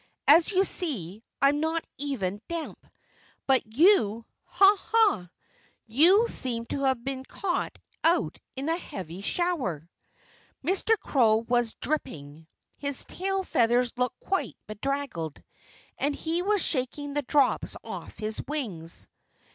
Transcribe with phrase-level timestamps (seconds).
[0.27, 2.87] "As you see, I'm not even damp.
[3.45, 4.75] But you ha!
[4.79, 5.29] ha!
[5.85, 9.87] you seem to have been caught out in a heavy shower."
[10.65, 10.97] Mr.
[10.97, 12.47] Crow was dripping.
[12.79, 15.43] His tail feathers looked quite bedraggled.
[15.99, 19.07] And he was shaking the drops off his wings.